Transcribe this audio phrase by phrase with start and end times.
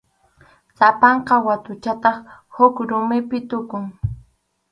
[0.77, 2.17] Sapanka watuchataq
[2.55, 3.85] huk rumipi tukun.